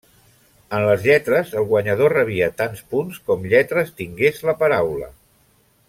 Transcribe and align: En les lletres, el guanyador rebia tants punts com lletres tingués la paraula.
En 0.77 0.85
les 0.85 1.03
lletres, 1.09 1.51
el 1.61 1.67
guanyador 1.73 2.15
rebia 2.19 2.47
tants 2.63 2.81
punts 2.95 3.21
com 3.29 3.47
lletres 3.53 3.93
tingués 4.01 4.43
la 4.51 4.57
paraula. 4.65 5.13